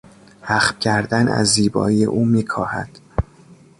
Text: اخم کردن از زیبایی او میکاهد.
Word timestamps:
اخم 0.43 0.79
کردن 0.79 1.27
از 1.27 1.47
زیبایی 1.47 2.05
او 2.05 2.25
میکاهد. 2.25 2.99